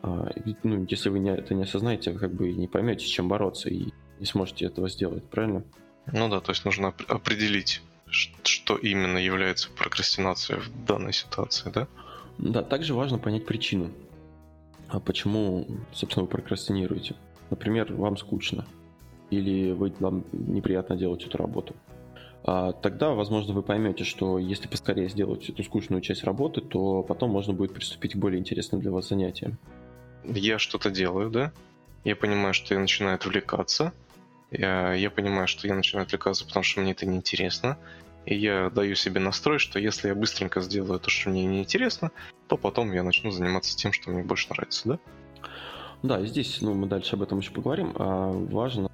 [0.03, 3.93] Ну, если вы это не осознаете, вы как бы не поймете, с чем бороться и
[4.19, 5.65] не сможете этого сделать, правильно?
[6.11, 11.89] Ну да, то есть нужно определить, что именно является прокрастинацией в данной ситуации, да?
[12.39, 13.91] Да, также важно понять причину.
[14.89, 17.15] А почему, собственно, вы прокрастинируете?
[17.51, 18.67] Например, вам скучно
[19.31, 21.75] или вы, вам неприятно делать эту работу.
[22.45, 27.31] А, тогда, возможно, вы поймете, что если поскорее сделать эту скучную часть работы, то потом
[27.31, 29.59] можно будет приступить к более интересным для вас занятиям.
[30.25, 31.53] Я что-то делаю, да?
[32.05, 33.93] Я понимаю, что я начинаю отвлекаться.
[34.51, 37.79] Я, я понимаю, что я начинаю отвлекаться, потому что мне это неинтересно.
[38.27, 42.11] И я даю себе настрой, что если я быстренько сделаю то, что мне неинтересно,
[42.47, 44.99] то потом я начну заниматься тем, что мне больше нравится, да?
[46.03, 47.93] Да, здесь, ну, мы дальше об этом еще поговорим.
[47.97, 48.91] А важно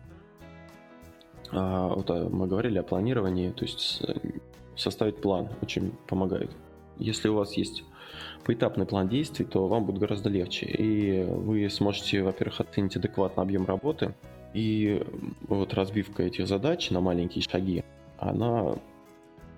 [1.51, 4.03] а, вот а, мы говорили о планировании, то есть
[4.77, 6.51] составить план очень помогает.
[6.99, 7.85] Если у вас есть
[8.45, 10.67] поэтапный план действий, то вам будет гораздо легче.
[10.67, 14.15] И вы сможете, во-первых, оценить адекватно объем работы.
[14.55, 15.05] И
[15.49, 17.85] вот разбивка этих задач на маленькие шаги,
[18.19, 18.77] она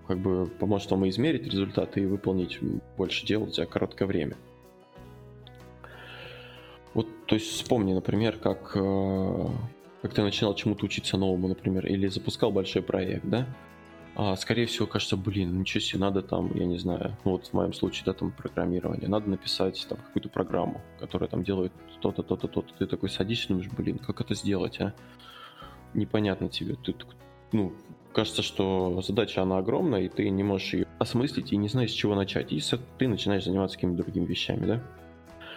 [0.06, 2.58] как бы поможет вам измерить результаты и выполнить
[2.96, 4.36] больше дел за короткое время.
[6.94, 9.46] Вот, то есть вспомни, например, как э,
[10.00, 13.46] как ты начинал чему-то учиться новому, например, или запускал большой проект, да,
[14.18, 17.52] а, скорее всего, кажется, блин, ничего себе, надо там, я не знаю, ну вот в
[17.52, 22.48] моем случае, да, там программирование, надо написать там какую-то программу, которая там делает то-то, то-то,
[22.48, 22.74] то-то.
[22.78, 24.94] Ты такой садишься думаешь, блин, как это сделать, а?
[25.92, 26.76] Непонятно тебе.
[26.76, 26.94] Ты,
[27.52, 27.74] ну,
[28.14, 31.94] кажется, что задача, она огромная, и ты не можешь ее осмыслить и не знаешь, с
[31.94, 32.52] чего начать.
[32.52, 32.62] И
[32.96, 34.82] ты начинаешь заниматься какими-то другими вещами, да?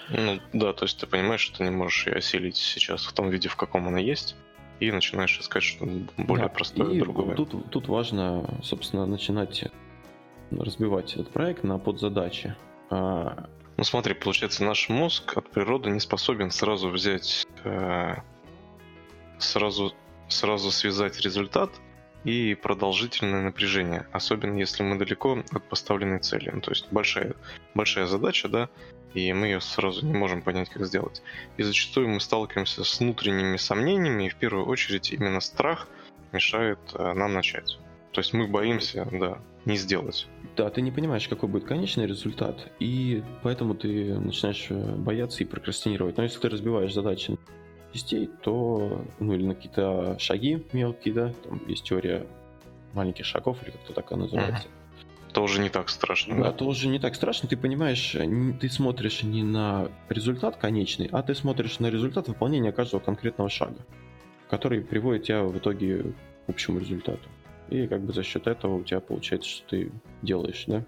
[0.10, 3.30] Ну да, то есть ты понимаешь, что ты не можешь ее осилить сейчас в том
[3.30, 4.36] виде, в каком она есть,
[4.80, 7.36] и начинаешь искать что-то более да, простое, и другое.
[7.36, 9.66] Тут, тут важно, собственно, начинать
[10.52, 12.56] разбивать этот проект на подзадачи.
[12.90, 13.48] А...
[13.78, 18.16] Ну смотри, получается, наш мозг от природы не способен сразу взять, э,
[19.38, 19.94] сразу,
[20.28, 21.72] сразу связать результат
[22.24, 26.50] и продолжительное напряжение, особенно если мы далеко от поставленной цели.
[26.54, 27.36] Ну, то есть большая,
[27.74, 28.70] большая задача, да,
[29.14, 31.22] и мы ее сразу не можем понять, как сделать.
[31.58, 35.88] И зачастую мы сталкиваемся с внутренними сомнениями, и в первую очередь именно страх
[36.32, 37.80] мешает э, нам начать.
[38.12, 40.28] То есть мы боимся, да, не сделать.
[40.56, 45.48] Да, ты не понимаешь, какой будет конечный результат, и поэтому ты начинаешь э, бояться и
[45.48, 46.18] прокрастинировать.
[46.18, 47.38] Но если ты разбиваешь задачи
[47.94, 52.28] частей, то, ну, или на какие-то шаги мелкие, да, там есть теория
[52.94, 54.68] маленьких шагов, или как-то так она называется.
[54.68, 54.79] Uh-huh.
[55.34, 56.36] То уже не так страшно.
[56.36, 57.48] Да, да, то уже не так страшно.
[57.48, 58.16] Ты понимаешь,
[58.60, 63.86] ты смотришь не на результат конечный, а ты смотришь на результат выполнения каждого конкретного шага,
[64.50, 66.14] который приводит тебя в итоге
[66.48, 67.28] к общему результату.
[67.70, 69.92] И как бы за счет этого у тебя получается, что ты
[70.24, 70.84] делаешь, да?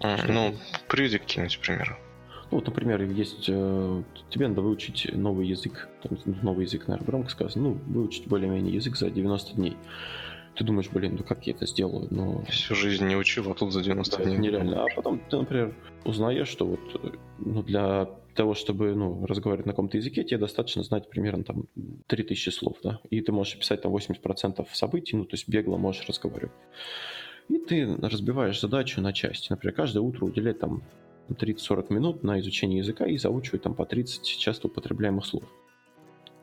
[0.00, 0.54] А, ну,
[0.88, 1.96] приведи какие-нибудь примеры.
[2.50, 7.30] Ну, вот, например, есть э, тебе надо выучить новый язык, там, новый язык, наверное, громко
[7.30, 9.76] сказано, ну, выучить более-менее язык за 90 дней.
[10.56, 12.08] Ты думаешь, блин, ну как я это сделаю?
[12.10, 12.42] Но...
[12.46, 14.38] Всю жизнь не учил, а тут за 90 да, дней.
[14.38, 14.84] нереально.
[14.84, 16.80] А потом ты, например, узнаешь, что вот
[17.38, 21.64] ну, для того, чтобы ну, разговаривать на каком-то языке, тебе достаточно знать примерно там
[22.06, 26.06] 3000 слов, да, и ты можешь писать там 80% событий, ну, то есть бегло можешь
[26.08, 26.54] разговаривать.
[27.48, 29.48] И ты разбиваешь задачу на части.
[29.50, 30.82] Например, каждое утро уделять там
[31.28, 35.44] 30-40 минут на изучение языка и заучивать там по 30 часто употребляемых слов.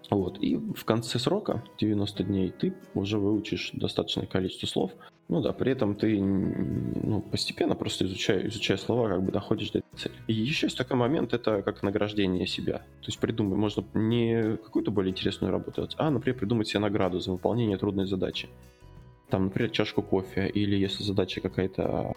[0.09, 0.37] Вот.
[0.41, 4.91] И в конце срока, 90 дней, ты уже выучишь достаточное количество слов.
[5.29, 9.79] Ну да, при этом ты ну, постепенно просто изучая, изучая слова, как бы доходишь до
[9.79, 10.15] этой цели.
[10.27, 12.79] И еще есть такой момент, это как награждение себя.
[12.79, 17.31] То есть придумай, можно не какую-то более интересную работу а, например, придумать себе награду за
[17.31, 18.49] выполнение трудной задачи.
[19.29, 22.13] Там, например, чашку кофе, или если задача какая-то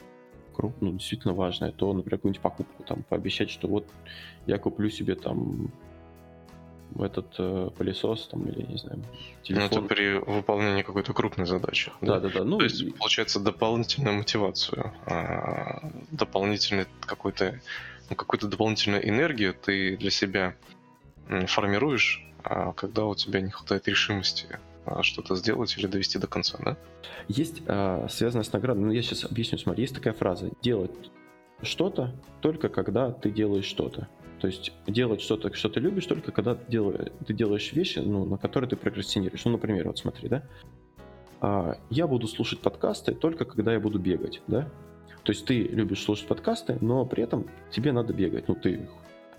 [0.81, 3.87] ну, действительно важная, то, например, какую-нибудь покупку, там, пообещать, что вот
[4.47, 5.71] я куплю себе там
[7.03, 9.03] этот э, пылесос там или не знаю
[9.43, 9.69] телефон.
[9.71, 11.93] Ну это при выполнении какой-то крупной задачи.
[12.01, 12.45] Да, да, да.
[12.45, 17.61] Ну, То есть получается дополнительную мотивацию, а, дополнительный какой-то
[18.11, 20.55] ну, какую-то дополнительную энергию ты для себя
[21.47, 24.47] формируешь, а, когда у тебя не хватает решимости
[24.85, 26.77] а, что-то сделать или довести до конца, да?
[27.29, 30.93] Есть а, связанная с наградой, ну я сейчас объясню, смотри, есть такая фраза, делать
[31.63, 34.09] что-то только когда ты делаешь что-то.
[34.47, 38.25] То есть делать что-то, что ты любишь, только когда ты делаешь, ты делаешь вещи, ну,
[38.25, 39.45] на которые ты прокрастинируешь.
[39.45, 40.45] Ну, например, вот смотри, да,
[41.41, 44.71] а, я буду слушать подкасты только когда я буду бегать, да.
[45.25, 48.47] То есть ты любишь слушать подкасты, но при этом тебе надо бегать.
[48.47, 48.89] Ну, ты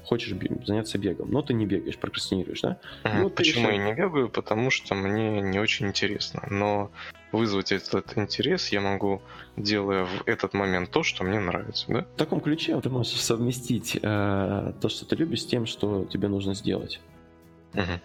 [0.08, 0.34] хочешь
[0.66, 2.80] заняться бегом, но ты не бегаешь, прокрастинируешь, да?
[3.04, 4.30] Mm, ну, почему я не бегаю?
[4.30, 6.44] Потому что мне не очень интересно.
[6.50, 6.92] Но
[7.32, 9.22] вызвать этот интерес я могу,
[9.58, 12.02] делая в этот момент то, что мне нравится, да?
[12.02, 16.28] В таком ключе ты можешь совместить э, то, что ты любишь, с тем, что тебе
[16.30, 17.02] нужно сделать.
[17.74, 18.00] Угу.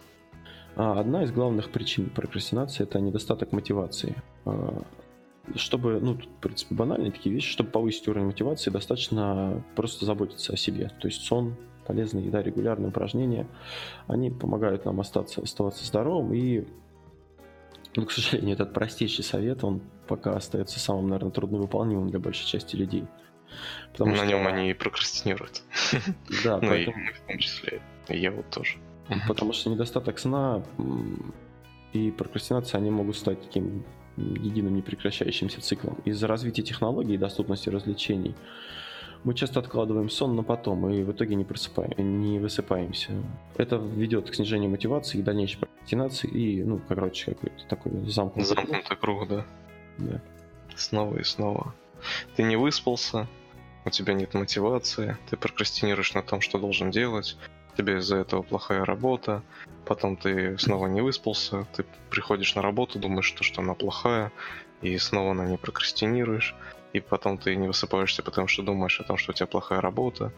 [0.75, 4.17] Одна из главных причин прокрастинации это недостаток мотивации.
[4.45, 4.83] А,
[5.57, 10.53] чтобы, ну, тут, в принципе, банальные такие вещи, чтобы повысить уровень мотивации, достаточно просто заботиться
[10.53, 10.91] о себе.
[11.01, 13.47] То есть сон, полезная еда, регулярные упражнения,
[14.07, 16.64] они помогают нам остаться, оставаться здоровым и
[17.95, 22.75] но, к сожалению, этот простейший совет, он пока остается самым, наверное, трудновыполнимым для большей части
[22.75, 23.05] людей.
[23.92, 24.27] Потому На что...
[24.27, 25.62] нем они и прокрастинируют.
[26.42, 26.97] Да, ну поэтому...
[26.97, 27.83] и мы в том числе.
[28.09, 28.79] И я вот тоже.
[29.29, 30.62] Потому что недостаток сна
[31.92, 33.85] и прокрастинация, они могут стать таким
[34.16, 35.99] единым непрекращающимся циклом.
[36.05, 38.35] Из-за развития технологий и доступности развлечений
[39.25, 43.13] мы часто откладываем сон на потом и в итоге не, просыпаем, не высыпаемся.
[43.57, 48.97] Это ведет к снижению мотивации и дальнейшей прокрастинации и, ну, короче, какой-то такой замкнутый, замкнутый
[48.97, 49.29] круг.
[49.29, 49.45] да.
[49.99, 50.21] Да.
[50.75, 51.75] Снова и снова.
[52.37, 53.29] Ты не выспался,
[53.85, 57.37] у тебя нет мотивации, ты прокрастинируешь на том, что должен делать,
[57.77, 59.43] тебе из-за этого плохая работа,
[59.85, 64.33] потом ты снова не выспался, ты приходишь на работу, думаешь, что, что она плохая,
[64.81, 66.57] и снова на ней прокрастинируешь
[66.93, 70.33] и потом ты не высыпаешься, потому что думаешь о том, что у тебя плохая работа,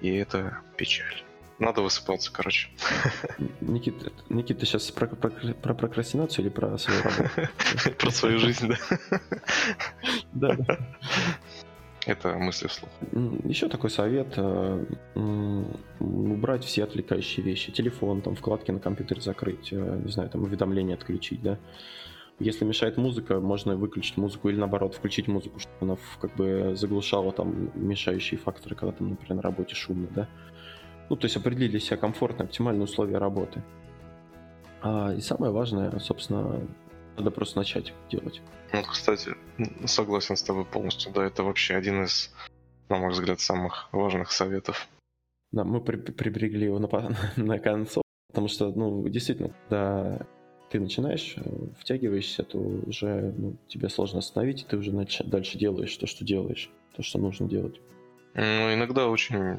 [0.00, 1.22] и это печаль.
[1.58, 2.68] Надо высыпаться, короче.
[3.60, 7.30] Никита, Никита, ты сейчас про, про, про прокрастинацию или про свою работу?
[7.98, 8.68] Про свою жизнь,
[10.32, 10.56] да.
[10.56, 10.78] Да.
[12.06, 12.90] Это мысли вслух.
[13.44, 14.34] Еще такой совет.
[14.36, 14.84] Э,
[15.98, 17.72] убрать все отвлекающие вещи.
[17.72, 21.58] Телефон, там, вкладки на компьютере закрыть, э, не знаю, там, уведомления отключить, да.
[22.40, 27.32] Если мешает музыка, можно выключить музыку или наоборот включить музыку, чтобы она как бы заглушала
[27.32, 30.28] там мешающие факторы, когда там, например, на работе шумно, да.
[31.10, 33.62] Ну, то есть определить для себя комфортные, оптимальные условия работы.
[34.82, 36.60] А, и самое важное, собственно,
[37.16, 38.40] надо просто начать делать.
[38.72, 39.34] Ну, кстати,
[39.86, 41.12] согласен с тобой полностью.
[41.12, 42.32] Да, это вообще один из,
[42.88, 44.86] на мой взгляд, самых важных советов.
[45.50, 46.88] Да, мы при приберегли его на,
[47.36, 50.24] на концов, потому что, ну, действительно, да
[50.70, 51.42] ты начинаешь, э,
[51.78, 56.24] втягиваешься, то уже ну, тебе сложно остановить, и ты уже нач- дальше делаешь то, что
[56.24, 57.80] делаешь, то, что нужно делать.
[58.34, 59.58] Ну, иногда очень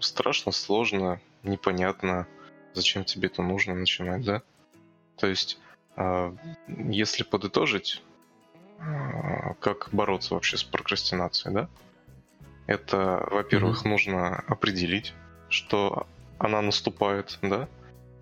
[0.00, 2.26] страшно, сложно, непонятно,
[2.74, 4.42] зачем тебе это нужно начинать, да?
[5.16, 5.58] То есть
[5.96, 6.34] А,
[6.68, 8.02] если подытожить,
[8.78, 11.68] а, как бороться вообще с прокрастинацией, да?
[12.66, 13.88] Это, во-первых, mm-hmm.
[13.88, 15.12] нужно определить,
[15.48, 16.06] что
[16.38, 17.68] она наступает, да?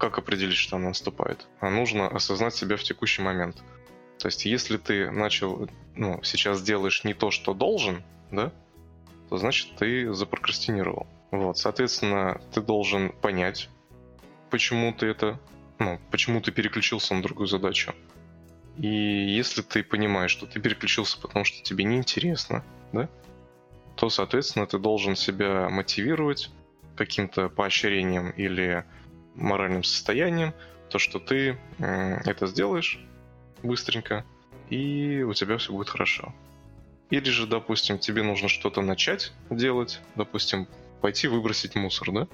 [0.00, 1.46] Как определить, что она наступает?
[1.60, 3.62] А нужно осознать себя в текущий момент.
[4.18, 8.50] То есть, если ты начал, ну, сейчас делаешь не то, что должен, да,
[9.28, 11.06] то значит ты запрокрастинировал.
[11.30, 13.68] Вот, соответственно, ты должен понять,
[14.48, 15.38] почему ты это,
[15.78, 17.94] ну, почему ты переключился на другую задачу.
[18.78, 23.10] И если ты понимаешь, что ты переключился, потому что тебе неинтересно, да,
[23.96, 26.50] то, соответственно, ты должен себя мотивировать
[26.96, 28.86] каким-то поощрением или
[29.34, 30.54] моральным состоянием,
[30.88, 33.00] то, что ты это сделаешь
[33.62, 34.24] быстренько,
[34.68, 36.34] и у тебя все будет хорошо.
[37.10, 40.68] Или же, допустим, тебе нужно что-то начать делать, допустим,
[41.00, 42.28] пойти выбросить мусор, да?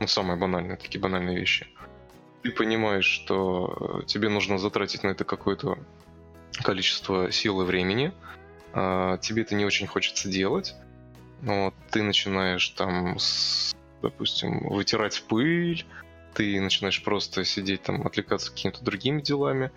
[0.00, 1.66] Ну, самые банальные, такие банальные вещи.
[2.42, 5.78] Ты понимаешь, что э, тебе нужно затратить на это какое-то
[6.62, 8.12] количество сил и времени,
[8.74, 10.74] а тебе это не очень хочется делать,
[11.40, 15.86] но ты начинаешь там, с, допустим, вытирать пыль,
[16.34, 19.70] ты начинаешь просто сидеть там, отвлекаться какими-то другими делами,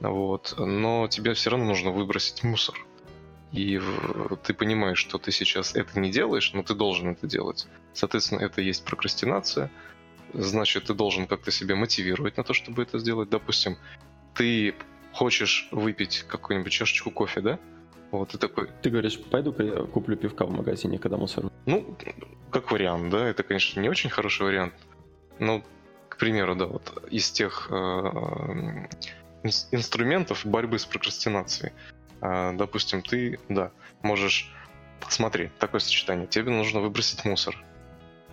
[0.00, 2.76] вот, но тебе все равно нужно выбросить мусор
[3.52, 3.80] и
[4.44, 7.66] ты понимаешь, что ты сейчас это не делаешь, но ты должен это делать.
[7.92, 9.70] Соответственно, это есть прокрастинация.
[10.32, 13.28] Значит, ты должен как-то себя мотивировать на то, чтобы это сделать.
[13.28, 13.76] Допустим,
[14.34, 14.74] ты
[15.12, 17.58] хочешь выпить какую-нибудь чашечку кофе, да?
[18.12, 18.68] Вот ты такой.
[18.82, 21.50] Ты говоришь, пойду-ка я куплю пивка в магазине, когда мусор.
[21.66, 21.96] Ну,
[22.52, 24.74] как вариант, да, это, конечно, не очень хороший вариант.
[25.40, 25.64] Но,
[26.20, 28.86] примеру, да, вот из тех э,
[29.72, 31.72] инструментов борьбы с прокрастинацией
[32.20, 34.52] а, допустим, ты, да, можешь...
[35.08, 36.26] Смотри, такое сочетание.
[36.26, 37.56] Тебе нужно выбросить мусор.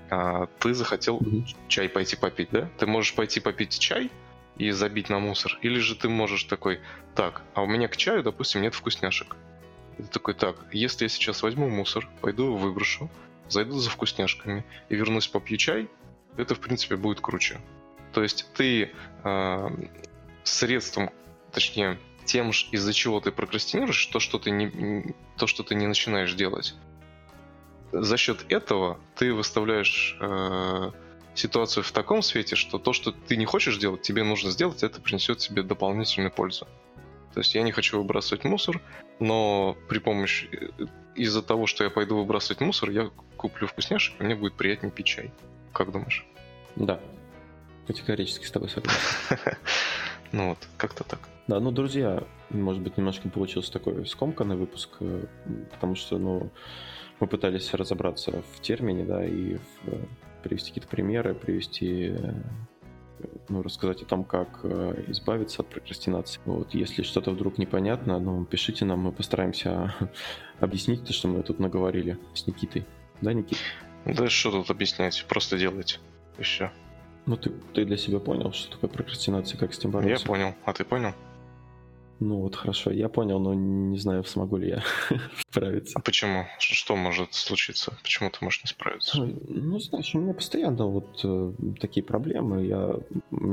[0.10, 1.56] А, ты захотел mm-hmm.
[1.68, 2.70] чай пойти попить, да?
[2.78, 4.12] Ты можешь пойти попить чай
[4.58, 5.58] и забить на мусор.
[5.62, 6.82] Или же ты можешь такой,
[7.16, 9.36] так, а у меня к чаю, допустим, нет вкусняшек.
[9.98, 13.10] И ты такой, так, если я сейчас возьму мусор, пойду его выброшу,
[13.48, 15.90] зайду за вкусняшками и вернусь попью чай,
[16.36, 17.60] это, в принципе, будет круче.
[18.18, 18.90] То есть ты
[19.24, 19.70] э,
[20.44, 21.12] средством,
[21.52, 26.34] точнее, тем, из-за чего ты прокрастинируешь, то, что ты не, то, что ты не начинаешь
[26.34, 26.74] делать.
[27.92, 30.92] За счет этого ты выставляешь э,
[31.36, 35.00] ситуацию в таком свете, что то, что ты не хочешь делать, тебе нужно сделать, это
[35.00, 36.68] принесет тебе дополнительную пользу.
[37.36, 38.82] То есть я не хочу выбрасывать мусор,
[39.20, 44.24] но при помощи э, из-за того, что я пойду выбрасывать мусор, я куплю вкусняшек, и
[44.24, 45.32] мне будет приятнее пить чай.
[45.72, 46.26] Как думаешь?
[46.76, 47.00] Да.
[47.88, 49.00] Категорически с тобой согласен.
[50.34, 51.20] Ну вот, как-то так.
[51.48, 55.26] Да, ну, друзья, может быть, немножко получился такой скомканный выпуск, э,
[55.72, 56.50] потому что, ну,
[57.20, 60.06] мы пытались разобраться в термине, да, и в, э,
[60.44, 62.34] привести какие-то примеры, привести, э,
[63.48, 64.64] ну, рассказать о том, как
[65.08, 66.42] избавиться от прокрастинации.
[66.46, 69.96] Вот, если что-то вдруг непонятно, ну, пишите нам, мы постараемся
[70.60, 72.86] объяснить то, что мы тут наговорили с Никитой.
[73.22, 73.62] Да, Никита?
[74.06, 76.00] Да что тут объяснять, просто делайте,
[76.38, 76.72] и все.
[77.28, 80.24] Ну, ты, ты для себя понял, что такое прокрастинация, как с ним бороться?
[80.24, 81.14] Я понял, а ты понял?
[82.20, 84.84] Ну вот хорошо, я понял, но не знаю, смогу ли я
[85.50, 86.00] справиться.
[86.00, 86.46] А почему?
[86.58, 87.96] Что может случиться?
[88.02, 89.24] Почему ты можешь не справиться?
[89.48, 92.66] Ну, знаешь, у меня постоянно вот э, такие проблемы.
[92.66, 92.96] Я,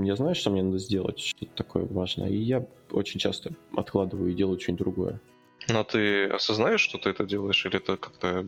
[0.05, 4.35] я знаю, что мне надо сделать, что-то такое важное, и я очень часто откладываю и
[4.35, 5.21] делаю что-нибудь другое.
[5.69, 8.47] Но ты осознаешь, что ты это делаешь, или это как-то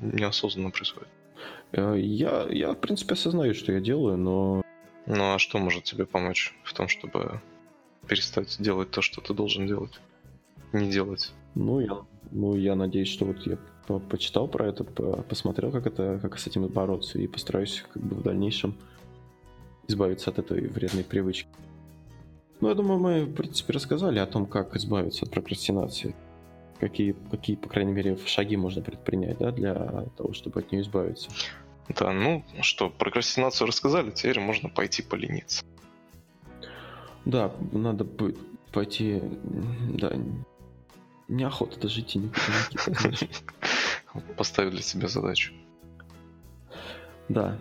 [0.00, 1.08] неосознанно происходит?
[1.72, 4.63] Э, я, я, в принципе, осознаю, что я делаю, но...
[5.06, 7.40] Ну а что может тебе помочь в том, чтобы
[8.08, 10.00] перестать делать то, что ты должен делать.
[10.72, 11.32] Не делать.
[11.54, 11.98] Ну, я,
[12.30, 16.38] ну, я надеюсь, что вот я по почитал про это, по посмотрел, как это, как
[16.38, 18.74] с этим бороться, и постараюсь как бы в дальнейшем
[19.86, 21.48] избавиться от этой вредной привычки.
[22.60, 26.14] Ну, я думаю, мы, в принципе, рассказали о том, как избавиться от прокрастинации.
[26.80, 31.30] Какие, какие, по крайней мере, шаги можно предпринять, да, для того, чтобы от нее избавиться.
[31.88, 35.64] Да, ну что, прокрастинацию рассказали, теперь можно пойти полениться.
[37.24, 38.04] Да, надо
[38.72, 39.22] пойти...
[39.94, 40.12] Да,
[41.28, 43.16] неохота даже идти никуда,
[44.36, 45.52] Поставил для себя задачу.
[47.28, 47.58] Да,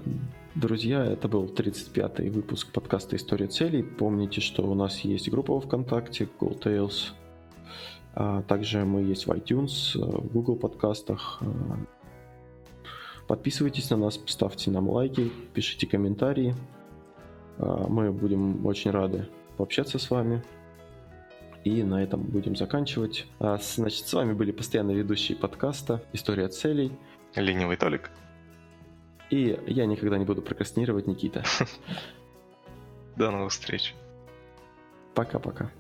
[0.56, 3.82] друзья, это был 35-й выпуск подкаста «История целей».
[3.84, 7.12] Помните, что у нас есть группа в ВКонтакте Gold Tales.
[8.15, 11.42] А также мы есть в iTunes, в Google подкастах.
[13.28, 16.56] Подписывайтесь на нас, ставьте нам лайки, пишите комментарии.
[17.58, 20.44] А, мы будем очень рады пообщаться с вами.
[21.63, 23.26] И на этом будем заканчивать.
[23.40, 26.92] А, значит, с вами были постоянно ведущие подкаста «История целей».
[27.36, 28.12] Ленивый Толик.
[29.30, 31.44] И я никогда не буду прокрастинировать, Никита.
[33.15, 33.96] До новых встреч.
[35.15, 35.71] Пока-пока.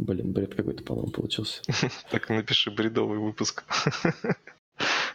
[0.00, 1.60] Блин, бред какой-то, по-моему, получился.
[2.10, 3.64] Так напиши бредовый выпуск.